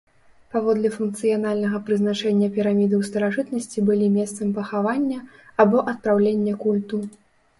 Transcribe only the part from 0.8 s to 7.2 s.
функцыянальнага прызначэння піраміды ў старажытнасці былі месцам пахавання, або адпраўлення культу.